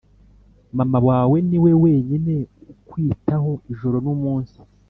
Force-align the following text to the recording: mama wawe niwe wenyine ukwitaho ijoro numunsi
mama 0.77 0.99
wawe 1.07 1.37
niwe 1.49 1.71
wenyine 1.83 2.35
ukwitaho 2.71 3.51
ijoro 3.71 3.97
numunsi 4.05 4.57